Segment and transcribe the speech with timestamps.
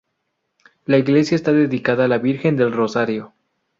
[0.87, 3.33] La iglesia está dedicada a la Virgen del Rosario.